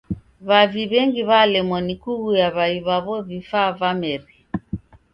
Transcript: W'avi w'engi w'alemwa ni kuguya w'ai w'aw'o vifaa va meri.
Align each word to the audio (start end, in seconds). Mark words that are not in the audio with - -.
W'avi 0.47 0.81
w'engi 0.91 1.21
w'alemwa 1.29 1.79
ni 1.87 1.95
kuguya 2.01 2.47
w'ai 2.55 2.77
w'aw'o 2.85 3.15
vifaa 3.29 3.71
va 3.79 3.91
meri. 4.01 4.35